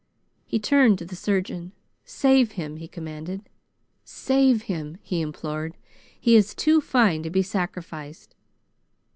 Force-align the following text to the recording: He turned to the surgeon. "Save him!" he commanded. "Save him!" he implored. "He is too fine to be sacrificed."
He 0.47 0.57
turned 0.57 0.97
to 0.97 1.05
the 1.05 1.15
surgeon. 1.15 1.73
"Save 2.05 2.53
him!" 2.53 2.77
he 2.77 2.87
commanded. 2.87 3.47
"Save 4.03 4.63
him!" 4.63 4.97
he 5.03 5.21
implored. 5.21 5.77
"He 6.19 6.35
is 6.35 6.55
too 6.55 6.81
fine 6.81 7.21
to 7.21 7.29
be 7.29 7.43
sacrificed." 7.43 8.33